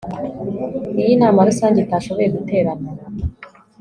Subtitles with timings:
[0.99, 2.89] iyo inama rusange itashoboye guterana